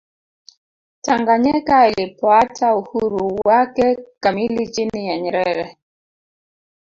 [1.01, 5.77] tanganyika ilipoata uhuru wake kamili chini ya nyerere